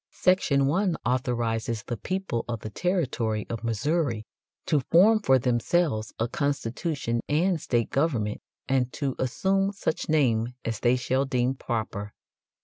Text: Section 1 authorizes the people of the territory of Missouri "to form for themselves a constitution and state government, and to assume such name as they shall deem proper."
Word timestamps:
Section 0.13 0.65
1 0.65 0.95
authorizes 1.05 1.83
the 1.83 1.95
people 1.95 2.43
of 2.47 2.61
the 2.61 2.71
territory 2.71 3.45
of 3.51 3.63
Missouri 3.63 4.25
"to 4.65 4.79
form 4.79 5.19
for 5.19 5.37
themselves 5.37 6.11
a 6.17 6.27
constitution 6.27 7.19
and 7.29 7.61
state 7.61 7.91
government, 7.91 8.41
and 8.67 8.91
to 8.93 9.13
assume 9.19 9.71
such 9.73 10.09
name 10.09 10.55
as 10.65 10.79
they 10.79 10.95
shall 10.95 11.25
deem 11.25 11.53
proper." 11.53 12.13